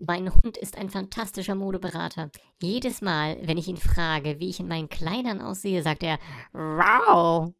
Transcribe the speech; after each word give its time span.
Mein 0.00 0.32
Hund 0.32 0.56
ist 0.56 0.78
ein 0.78 0.90
fantastischer 0.90 1.56
Modeberater. 1.56 2.30
Jedes 2.62 3.02
Mal, 3.02 3.36
wenn 3.42 3.58
ich 3.58 3.66
ihn 3.66 3.76
frage, 3.76 4.38
wie 4.38 4.48
ich 4.48 4.60
in 4.60 4.68
meinen 4.68 4.88
Kleidern 4.88 5.40
aussehe, 5.40 5.82
sagt 5.82 6.04
er 6.04 6.18
Wow. 6.52 7.52